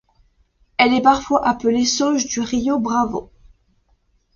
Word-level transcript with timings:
Elle 0.77 0.95
est 0.95 1.01
parfois 1.03 1.47
appelée 1.47 1.85
Sauge 1.85 2.25
du 2.25 2.41
Rio 2.41 2.79
Bravo. 2.79 3.31